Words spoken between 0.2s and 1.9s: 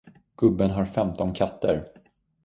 Gubben har femton katter.